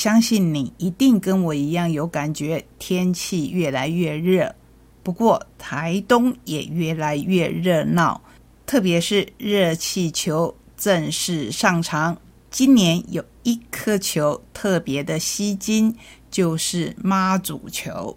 [0.00, 4.54] 相信你一定跟我一样有感觉，天气越来越热。
[5.02, 8.22] 不过台东也越来越热闹，
[8.64, 12.16] 特别是热气球正式上场。
[12.50, 15.94] 今年有一颗球特别的吸睛，
[16.30, 18.16] 就是妈祖球。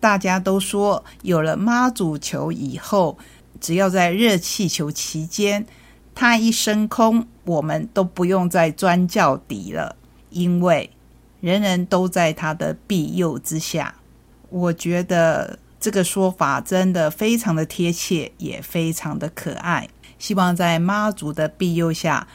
[0.00, 3.16] 大家都说，有了妈祖球以后，
[3.60, 5.64] 只要在热气球期间，
[6.16, 9.94] 它一升空，我们都不用再钻轿底了，
[10.30, 10.90] 因为
[11.42, 13.94] 人人都在他的庇佑之下。
[14.48, 19.86] 我觉得这个说法真的非常的贴切，也非常的可爱。
[20.18, 22.26] 希望在妈祖的庇佑下。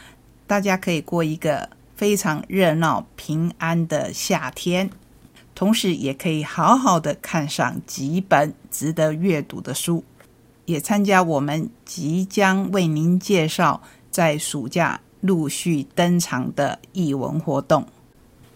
[0.45, 4.89] 大家可以过一个非常热闹、平安的夏天，
[5.53, 10.05] 同时也可以好好的看上几本值得阅读的书，
[10.63, 17.85] 也参加我们即将为您介绍在暑假陆续登场的译文活动。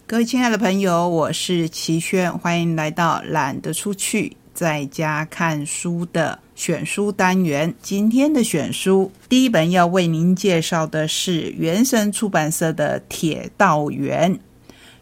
[0.04, 4.36] 各位亲爱的朋友，我是齐轩，欢迎来到懒得出去。
[4.52, 14.34] 在家看书的选书单元，今天的选书第一本要为您介绍的是原神出版社的《铁道员》，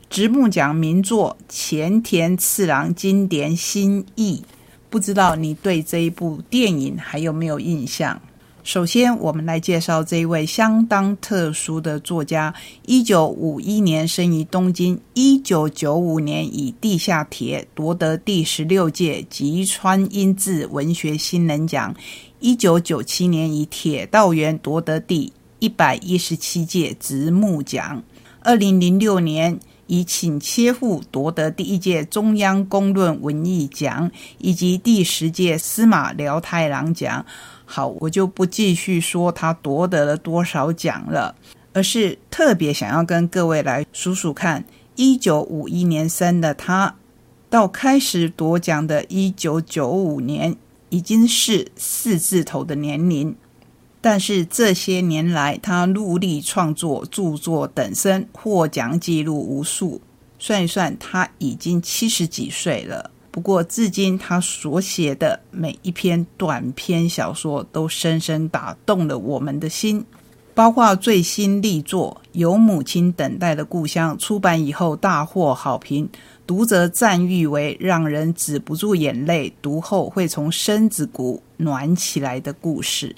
[0.08, 4.44] 直木奖名作，前田次郎经典新译。
[4.88, 8.20] 不知道你对这一部电影还有没有印象？
[8.62, 12.54] 首先，我们来介绍这一位相当特殊的作家。
[12.84, 21.94] 一九五一年生于东京，一九九五年以《地下铁》夺得第十六届吉川英治文学新人奖，
[22.38, 28.02] 一九九七年以《铁道员》夺得第一百一十七届直木奖，
[28.40, 29.58] 二零零六年
[29.90, 34.08] 以《请切腹》夺得第一届中央公论文艺奖，
[34.38, 37.26] 以及第十届司马辽太郎奖。
[37.64, 41.34] 好，我就不继续说他夺得了多少奖了，
[41.72, 44.64] 而是特别想要跟各位来数数看，
[44.94, 46.94] 一九五一年生的他，
[47.48, 50.54] 到开始夺奖的一九九五年，
[50.90, 53.34] 已经是四字头的年龄。
[54.00, 60.00] 但是这些年来，他努力创作、著作等身，获奖记录无数。
[60.38, 63.10] 算一算，他已经七十几岁了。
[63.30, 70.04] 不过，至今他所写的每一篇短篇小说都深深打动了我们的心，
[70.54, 76.08] 包括最新力作《有母亲等待的故乡》出版以后大获好评，
[76.46, 83.14] 读者赞誉为让人止不住眼泪，读后会从身子骨暖起来的故事。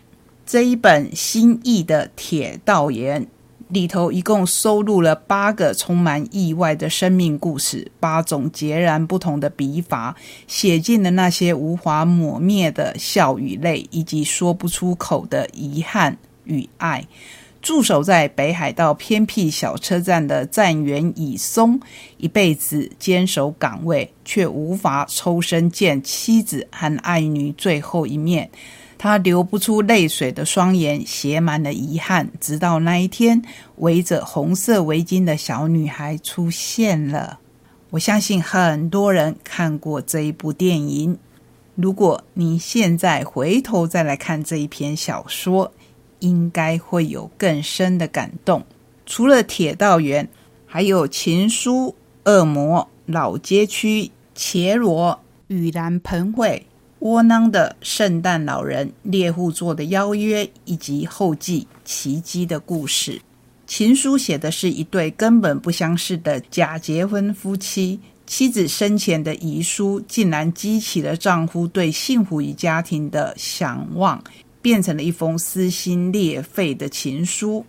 [0.52, 3.24] 这一本新译的《铁道员》。
[3.70, 10.14] 里头一共收录了八个充满意外的生命故事，八种截然不同的笔法，
[10.46, 17.06] 写尽了那些无法抹灭的笑与泪，以及说不出口的遗憾与爱。
[17.62, 21.80] 驻守在北海道偏僻小车站的站员乙松，
[22.18, 28.50] 一辈子坚守岗位，却无法抽身见妻子和爱女最后一面。
[29.02, 33.42] 他流不出泪水的双眼写满了遗憾，直到那一天，
[33.78, 37.40] 围着红色围巾的小女孩出现了。
[37.90, 41.18] 我相信很多人看过这一部电影。
[41.74, 45.72] 如果你现在回头再来看这一篇小说，
[46.20, 48.64] 应该会有更深的感动。
[49.04, 50.28] 除了铁道员，
[50.64, 51.92] 还有情书、
[52.26, 55.18] 恶魔、老街区、茄罗、
[55.48, 56.64] 雨兰盆会。
[57.02, 63.20] 窝囊的圣诞老人、猎户座的邀约以及后继奇迹的故事。
[63.66, 74.22] 情书写的是一对根本不相识的假结婚夫妻，妻子生前的遗书竟然激起了丈夫对幸福与家庭的向往，
[74.60, 77.66] 变成了一封撕心裂肺的情书。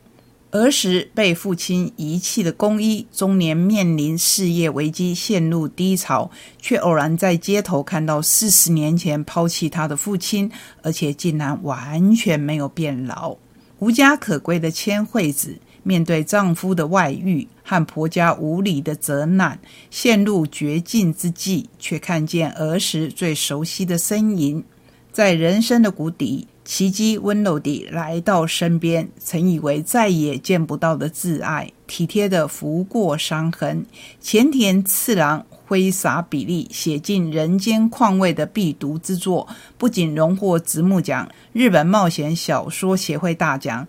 [0.54, 6.30] 儿时被父亲遗弃的工衣，中年面临事业危机，陷入低潮，
[6.62, 10.52] 却偶然在街头看到四十年前抛弃他的父亲，
[10.84, 13.36] 而且竟然完全没有变老。
[13.80, 19.60] 无家可归的千惠子，面对丈夫的外遇和婆家无理的责难，
[19.90, 24.64] 陷入绝境之际，却看见儿时最熟悉的身影。
[25.12, 33.86] 在人生的谷底，奇迹温柔地来到身边，曾以为再也见不到的挚爱，体贴地拂过伤痕，
[34.22, 43.88] 前田次郎挥洒笔力写进人间况味的必读之作，不仅荣获直木奖、日本冒险小说协会大奖。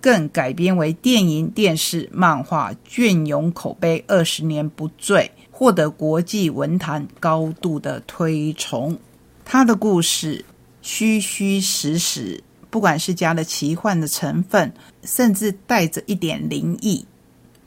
[0.00, 8.96] 更改编为电影、电视、漫画，隽永口碑二十年不坠，获得国际文坛高度的推崇。
[9.44, 10.44] 他的故事
[10.90, 14.72] 虚虚实实，不管是加了奇幻的成分，
[15.04, 17.04] 甚至带着一点灵异，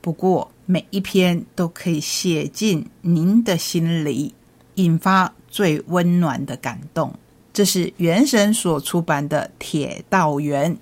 [0.01, 4.33] 不过每一篇都可以写进您的心里，
[4.73, 7.13] 引发最温暖的感动。
[7.53, 10.73] 这是原神所出版的《铁道员》。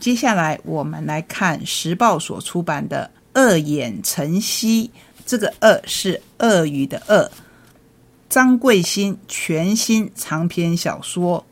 [0.00, 3.08] 接下来，我们来看时报所出版的
[3.40, 4.88] 《恶眼晨曦》，
[5.24, 7.30] 这个“恶”是鳄鱼的“恶”。
[8.28, 11.44] 张贵兴全新长篇小说，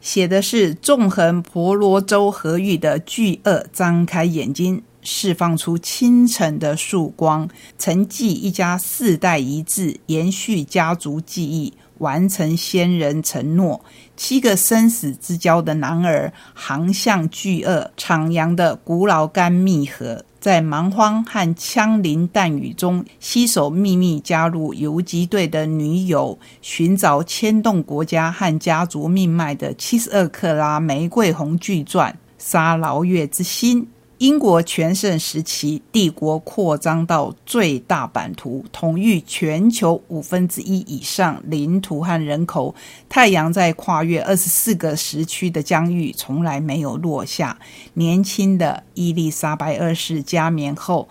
[0.00, 7.48] 写的是纵横婆罗洲河域的巨鳄张开眼睛，释放出清晨的曙光，
[7.78, 11.74] 承继一家四代一致，延续家族记忆。
[12.00, 13.82] 完成先人承诺，
[14.16, 33.86] 七个生死之交的男儿航向巨鳄徜徉的古老干密河，在蛮荒和枪林弹雨中携手秘密加入游击队的女友，寻找牵动国家和家族命脉的七十二克拉玫瑰红巨钻沙劳越之心。
[34.20, 42.74] 英国全盛时期，帝国扩张到最大版图，统御全球五分之一以上领土和人口。
[43.08, 47.58] 太阳在跨越二十四个时区的疆域，从来没有落下。
[47.94, 51.08] 年轻的伊丽莎白二世加冕后，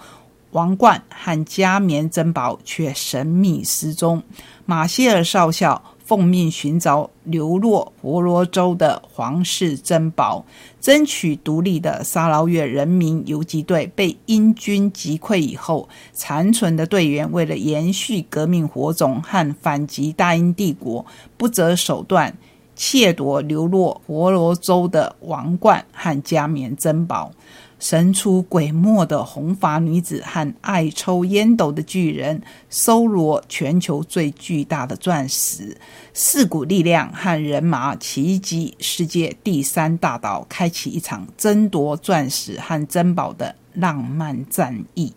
[0.52, 4.22] 王冠和加冕珍宝却神秘失踪。
[4.68, 5.82] 马歇尔少校。
[6.10, 10.44] 奉命寻找流落婆罗洲的皇室珍宝，
[10.80, 21.06] 争取独立的沙捞越人民游击队被英军击溃以后，残存的队员为了延续革命火种和反击大英帝国，
[21.38, 22.38] 不择手段
[22.76, 27.32] 窃夺流落婆罗洲的王冠和加冕珍宝。
[27.80, 35.78] 神出鬼没的红发女子和爱抽烟斗的巨人，搜罗全球最巨大的钻石。
[36.14, 45.14] 四股力量和人马齐集世界第三大岛，开启一场争夺钻石和珍宝的浪漫战役。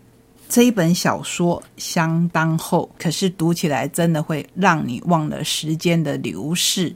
[0.47, 6.95] 这一本小说相当厚，可是读起来真的会让你忘了时间的流逝。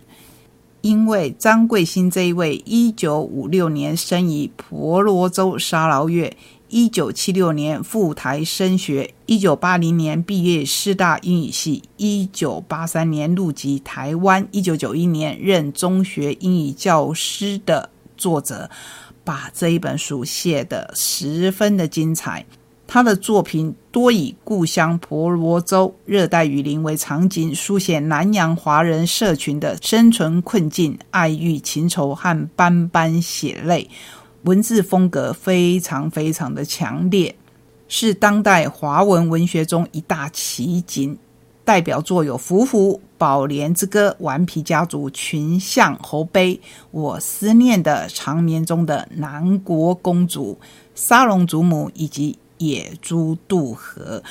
[0.88, 6.34] 因为张贵兴这一位，一九五六年生于婆罗洲沙劳越，
[6.70, 18.70] 一九七六年赴台升学，一九八零年毕业师大英语系，一九八三年入籍台湾，一九九一年任中学英语教师的作者，
[19.26, 22.46] 把这一本书写得十分的精彩。
[22.88, 33.90] 他的作品多以故乡婆罗洲热带雨林为场景，书写南洋华人社群的生存困境、爱欲情仇和斑斑血泪，
[34.44, 37.36] 文字风格非常非常的强烈，
[37.90, 41.18] 是当代华文文学中一大奇景。
[41.66, 46.56] 代表作有《伏伏》《宝莲之歌》《顽皮家族》《群像猴悲》
[46.92, 50.54] 《我思念的长眠中的南国公主》
[50.96, 52.40] 《沙龙祖母》以及。
[52.58, 54.24] 野猪渡河，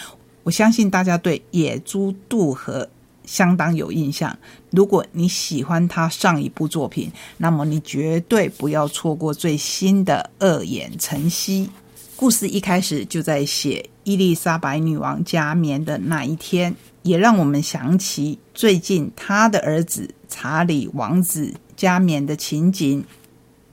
[0.42, 2.88] 我相信大家对野猪渡河
[3.24, 4.36] 相当有印象。
[4.70, 11.66] 如果你喜欢他上一部作品，那么你绝对不要错过最新的《二眼晨曦》。
[12.14, 23.04] 故事一开始就在写伊丽莎白女王加冕的那一天，也让我们想起最近他的儿子查理王子加冕的情景，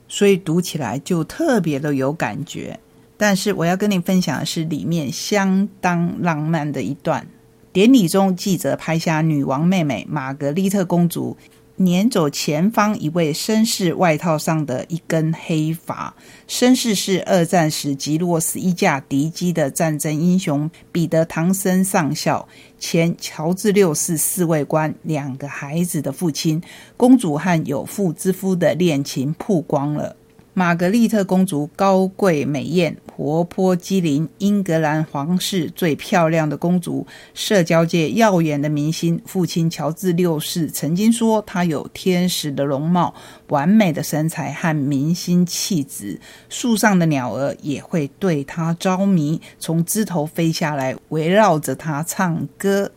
[0.08, 2.78] 所以读起来就特别的有感觉。
[3.16, 7.26] 但是我要跟你分享的是里面相当浪漫的一段。
[7.72, 11.36] 典礼中，记者拍下女王妹妹玛格丽特公主
[11.76, 16.14] 撵走前方一位绅士外套上的一根黑发。
[16.48, 22.46] 绅士是二战时击落死一架敌机的战争英雄彼得·唐森上校，
[22.78, 26.62] 前乔治六世侍卫官，两个孩子的父亲。
[26.96, 30.14] 公主和有妇之夫的恋情曝光了。
[30.56, 39.20] 玛格丽特公主高贵美艳、活泼机灵，英格兰皇室最漂亮的公主，社交界耀眼的明星。
[39.26, 43.12] 父亲乔治六世曾经说，她有天使的容貌、
[43.48, 46.20] 完美的身材和明星气质。
[46.48, 52.92] 树上的鸟儿也会对她着迷，从枝头飞下来，围绕着她唱歌。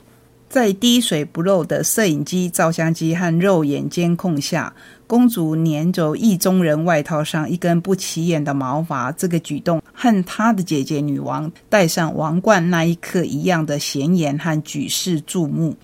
[0.50, 4.74] 在滴水不漏的摄影机、照相机和肉眼监控下，
[5.08, 9.12] 公主粘着意中人外套上一根不起眼的毛发。
[9.14, 15.76] 这个举动和她的姐姐女王戴上王冠那一刻一样的显眼和举世注目。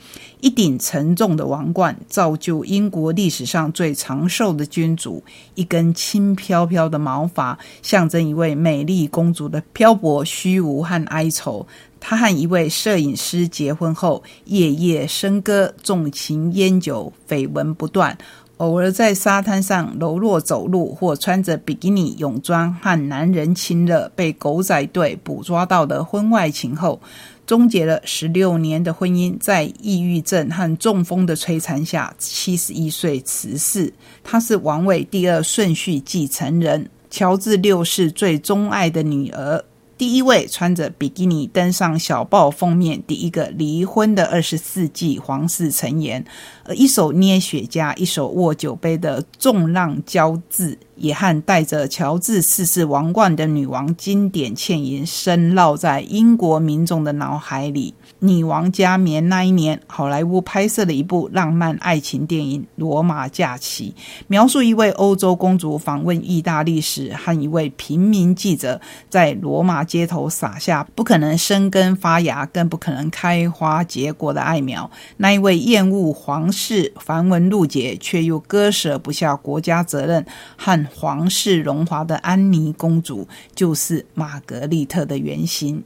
[0.41, 5.23] 一顶沉重的王冠造就英国历史上最长寿的君主；
[5.55, 11.65] 一根轻飘飘的毛发象征一位美丽公主的漂泊、虚无和哀愁。
[12.01, 18.17] 她和一位摄影师结婚后，夜夜笙歌，纵情烟酒，绯闻不断。
[18.63, 27.01] 偶尔在沙滩上柔弱走路，或穿着比基尼泳装和男人亲热，被狗仔队捕捉到的婚外情后，
[27.45, 29.37] 终结了十六年的婚姻。
[29.37, 33.93] 在抑郁症和中风的摧残下，七十一岁辞世。
[34.23, 39.61] 她是王位第二顺序继承人，乔治六世最钟爱的女儿。
[39.97, 46.25] 第一位穿着比基尼登上小报封面，第一个离婚的二十世纪皇室成员，
[46.65, 50.77] 而一手捏雪茄，一手握酒杯的重浪交织。
[50.95, 57.95] 也和带着乔治四世王冠的女王经典倩影深烙在英国民众的脑海里。
[58.23, 63.93] 女王加冕那一年，好莱坞拍摄了一部浪漫爱情电影《罗马假期》，
[64.27, 74.89] 描述一位欧洲公主访问意大利时，和一位平民记者在罗马街头撒下不可能生根发芽、更不可能开花结果的爱苗。
[75.17, 80.25] 那一位厌恶皇室繁文缛节，却又割舍不下国家责任
[80.57, 80.87] 和。
[81.03, 85.83] 皇室荣华的安妮公主就是玛格丽特的原型。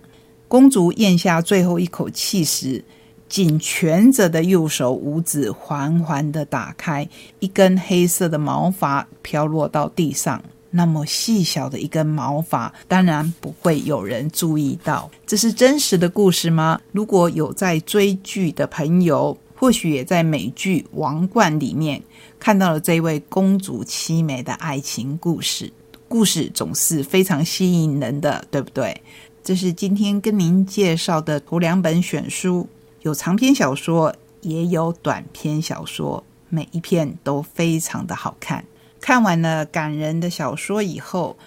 [0.48, 2.84] 公主咽下最后一口气时，
[3.28, 7.08] 紧蜷着的右手五指缓缓的打开，
[7.40, 10.42] 一根黑色的毛发飘落到地上。
[10.70, 15.10] 那么细小的一根毛发，当然不会有人注意到。
[15.26, 16.80] 这是真实的故事吗？
[16.92, 22.02] 如果有在追剧的朋友，或许也在美剧《王冠》里面。
[22.40, 25.72] 看到了这位公主凄美的爱情故事，
[26.08, 29.02] 故事总是非常吸引人的，对不对？
[29.48, 32.68] 这是今天跟您介绍的头两本选书，
[33.04, 38.66] 有长篇小说，也有短篇小说，每一篇都非常的好看。
[39.00, 41.38] 看完了感人的小说以后，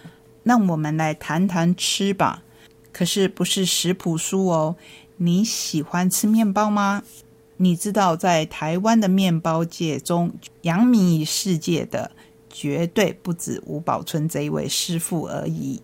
[0.45, 2.42] 让我们来谈谈吃吧。
[2.90, 4.76] 可是不是食谱书哦。
[5.19, 7.02] 你喜欢吃面包吗？
[7.59, 12.11] 你知道，在台湾的面包界中，扬名于世界的
[12.49, 15.83] 绝对不止吴宝春这一位师傅而已。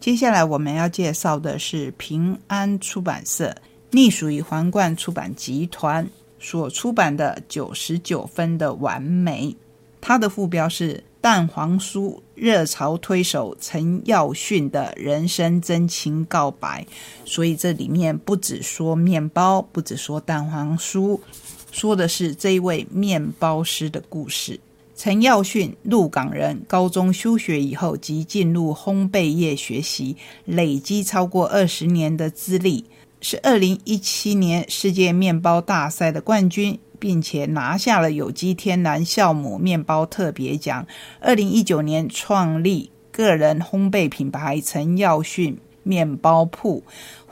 [0.00, 3.54] 接下来我们要介绍的是平安出版社，
[3.90, 9.56] 隶属于皇冠出版集团所出版的九十九分的完美。
[10.00, 11.04] 它的副标是。
[11.20, 16.86] 蛋黄酥热潮推手陈耀迅的人生真情告白，
[17.24, 21.18] 所以这里面不只说面包，不只说蛋黄酥，
[21.72, 24.60] 说的是这一位面包师的故事。
[24.98, 32.84] 陈耀训，鹿港人，高中休学以后即进入烘焙业学习，累积超过二十年的资历，
[33.20, 36.76] 是二零一七年世界面包大赛的冠军。
[37.00, 40.84] 并且拿下了有机天然酵母面包特别奖。
[41.20, 46.82] 二零一九年创立个人烘焙品牌陈耀训面包铺，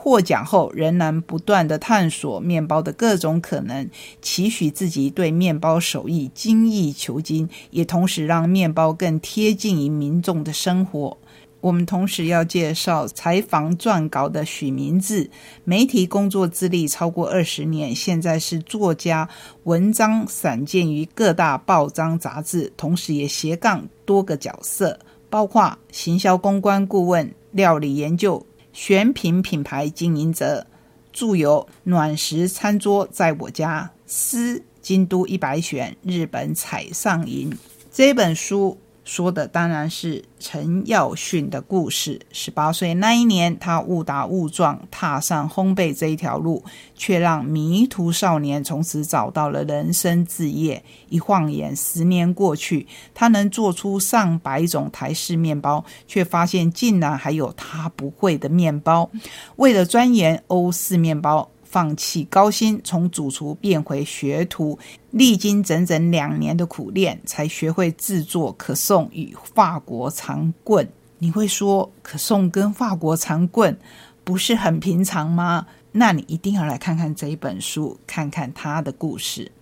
[0.06, 3.90] 获奖后仍然不断的探索面包的各种可能，
[4.22, 11.18] 期许自己对面包手艺精益求精，也同时让面包更贴近于民众的生活。
[11.60, 15.28] 我们同时要介绍采访撰稿的许明志，
[15.64, 19.28] 媒体工作资历超过二十年，现在是作家，
[19.64, 28.46] 文章散见于各大报章杂志，同时也斜杠多个角色，包括行销公关顾问、料理研究、
[28.76, 30.66] 选品品牌经营者，
[31.10, 37.50] 著有《暖食餐桌在我家》《诗京都一百选》《日本彩上银》
[37.90, 38.76] 这本书。
[39.06, 42.20] 说的当然是陈耀迅的故事。
[42.32, 46.62] 十八岁那一年，他误打误撞踏上烘焙这一条路，
[46.96, 50.82] 却让迷途少年从此找到了人生志业。
[51.08, 59.08] 一晃眼，十年过去，他能做出上百种台式面包，却发现竟然还有他不会的面包。
[59.54, 61.48] 为了钻研欧式面包。
[61.76, 64.78] 放弃高薪，从主厨变回学徒，
[65.10, 70.88] 历经整整两年的苦练，才学会制作可颂与法国长棍。
[71.18, 73.78] 你会说，可颂跟法国长棍
[74.24, 75.66] 不是很平常吗？
[75.92, 79.52] 那你一定要来看看这一本书，看看他的故事。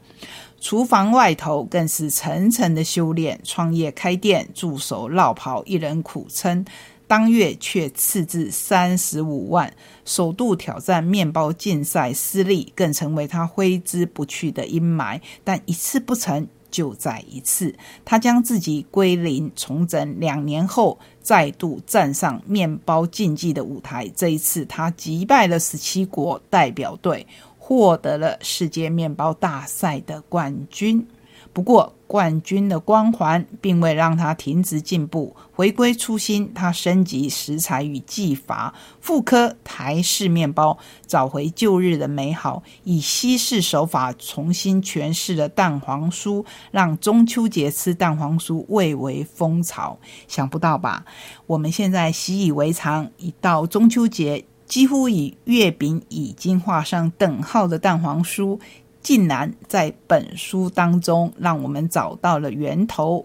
[0.61, 6.65] 厨房外头更是层层的修炼，创业开店，助手落跑，一人苦撑。
[7.07, 9.73] 当月却赤字三十五万，
[10.05, 15.21] 首度挑战面包竞赛失利，更成为他挥之不去的阴霾。
[15.45, 24.09] 但一次不成就再一次，他将自己归零重整，两年后再度站上面包竞技的舞台。
[24.17, 27.27] 这一次，他击败了十七国代表队，
[27.59, 31.07] 获得了世界面包大赛的冠军。
[31.53, 36.49] 不过，冠军的光环并未让他停止进步，回归初心。
[36.55, 40.79] 他升级食材与技法，复刻台式面包，
[41.09, 49.99] 找回旧日的美好，以西式手法重新诠释了蛋黄酥，让中秋节吃蛋黄酥蔚为风潮。
[50.29, 51.05] 想不到吧？
[51.49, 58.61] 我们现在习以为常，一到中秋节，几乎与月饼已经画上等号的蛋黄酥。
[59.05, 63.25] 竟然在本书当中让我们找到了源头。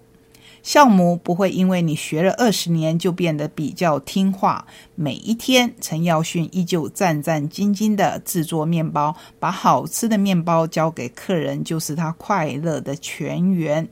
[0.62, 4.68] 酵母不会因为你学了二十年就变得比较听话。
[4.94, 13.88] 每一天，陈耀迅依旧战战兢兢的制作面包，把好吃的面包交给客人，就是他快乐的泉源。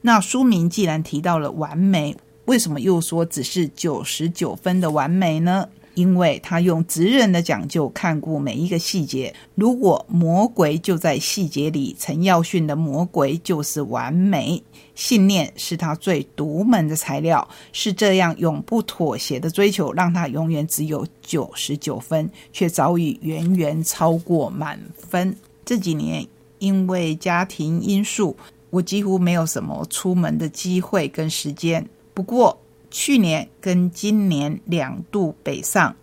[0.00, 2.16] 那书名既然提到了完美，
[2.46, 5.68] 为什么又说只是九十九分的完美呢？
[5.98, 9.34] 因为他用直人的讲究看顾每一个细节。
[9.56, 14.62] 如果魔鬼就在细节里，陈耀迅的魔鬼就是完美。
[14.94, 25.36] 信念是他最独门的材料，是这样永不妥协的追求，让他永远只有九十九分，却早已远远超过满分。
[25.64, 26.24] 这几年
[26.60, 28.36] 因为家庭因素，
[28.70, 31.84] 我几乎没有什么出门的机会跟时间。
[32.14, 32.56] 不过，
[32.90, 35.94] 去年跟今年两度北上，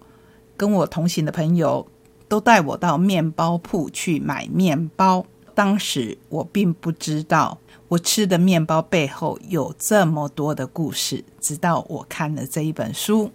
[0.56, 1.88] 跟我同行的朋友
[2.28, 5.26] 都带我到面包铺去买面包。
[5.54, 11.24] 当时我并不知道，我吃的面包背后有这么多的故事。
[11.40, 13.32] 直到我看了这一本书，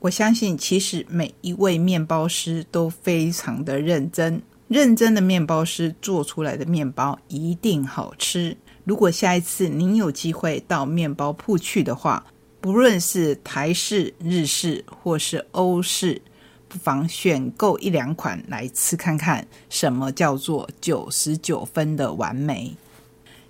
[0.00, 8.56] 我相信其实每一位面包师都非常的认真，认真的面包师做出来的面包一定好吃。
[8.82, 12.26] 如果下一次您有机会到面包铺去的话，
[12.64, 16.22] 不论是台式、日式或是欧式，
[16.66, 22.74] 不妨选购一两款来吃看看，什么叫做九十九分的完美。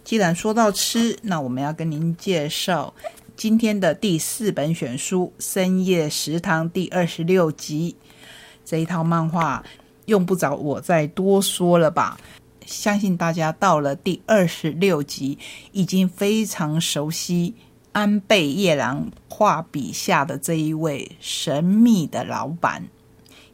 [0.03, 2.93] 既然说到吃，那我们要跟您介绍
[3.37, 7.95] 今天的第四本选书《深夜食堂》第二十六集。
[8.65, 9.65] 这一套漫画
[10.07, 12.19] 用不着我再多说了吧？
[12.67, 15.39] 相信大家到了第二十六集
[15.71, 17.55] 已经非常熟悉。
[17.95, 22.89] 安倍夜郎画笔下的这一位神秘的老板，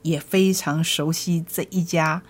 [0.00, 2.22] 也非常熟悉这一家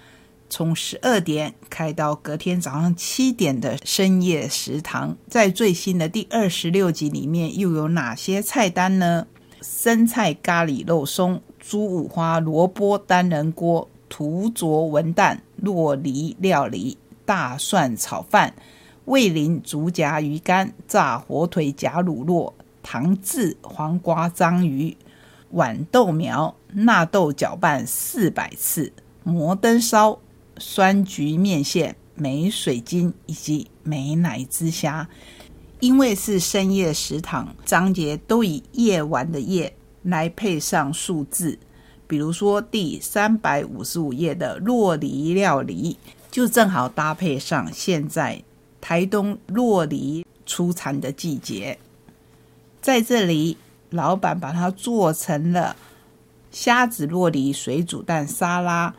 [0.48, 5.16] 从十二点开到隔天早上七点的深夜食堂。
[5.28, 9.28] 在最新的第二十六集里面，又有哪些菜单呢？
[9.62, 18.52] 生菜咖喱肉松、猪五花萝卜单人锅、土佐文旦洛梨料理、大蒜炒饭。
[19.10, 24.96] 味淋竹夹鱼干、炸火腿夹乳酪、糖渍黄瓜章鱼、
[25.52, 28.92] 豌豆苗、纳豆搅拌四百次、
[29.24, 30.20] 摩登烧、
[30.58, 35.08] 酸菊面线、梅水晶以及美乃滋虾。
[35.80, 41.58] 因为是深夜食堂，章节都以夜晚的夜来配上数字，
[42.06, 45.96] 比如说第三百五十五页的洛梨料理，
[46.30, 48.44] 就正好搭配上现在。
[48.80, 51.78] 台东洛梨出产的季节，
[52.80, 53.56] 在这里，
[53.90, 55.76] 老板把它做成了
[56.50, 58.94] 虾子洛梨水煮蛋沙拉，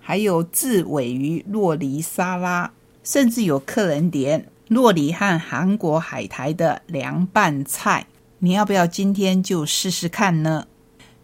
[0.00, 8.06] 还有自尾鱼洛梨沙拉，甚至有客人点洛梨和韩国海苔的凉拌菜。
[8.40, 10.66] 你要不要今天就试试看呢？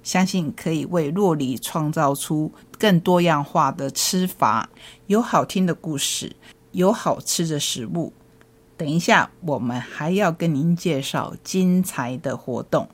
[0.04, 4.70] 相信可以为洛梨创造出更多样化的吃法，
[5.08, 6.34] 有好听的故事。
[6.72, 8.12] 有好吃的食物，
[8.76, 12.88] 等一下我们还要跟您介绍精彩的活动。